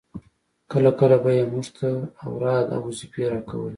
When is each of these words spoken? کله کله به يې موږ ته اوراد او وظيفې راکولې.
کله 0.71 0.91
کله 0.99 1.17
به 1.23 1.31
يې 1.37 1.43
موږ 1.51 1.67
ته 1.77 1.87
اوراد 2.25 2.67
او 2.75 2.81
وظيفې 2.87 3.23
راکولې. 3.31 3.69